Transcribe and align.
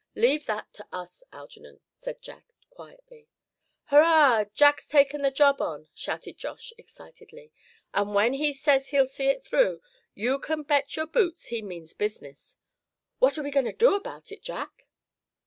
"Leave 0.15 0.47
that 0.47 0.73
to 0.73 0.83
us, 0.91 1.23
Algernon," 1.31 1.79
said 1.95 2.23
Jack, 2.23 2.43
quietly. 2.71 3.27
"Hurrah! 3.83 4.45
Jack's 4.55 4.87
taken 4.87 5.21
the 5.21 5.29
job 5.29 5.61
on!" 5.61 5.89
shouted 5.93 6.39
Josh, 6.39 6.73
excitedly, 6.75 7.51
"and 7.93 8.15
when 8.15 8.33
he 8.33 8.51
says 8.51 8.87
he'll 8.87 9.05
see 9.05 9.27
it 9.27 9.43
through, 9.43 9.79
you 10.15 10.39
can 10.39 10.63
bet 10.63 10.95
your 10.95 11.05
boots 11.05 11.49
he 11.49 11.61
means 11.61 11.93
business. 11.93 12.55
What 13.19 13.37
are 13.37 13.43
we 13.43 13.51
going 13.51 13.67
to 13.67 13.71
do 13.73 13.93
about 13.93 14.31
it, 14.31 14.41
Jack?" 14.41 14.87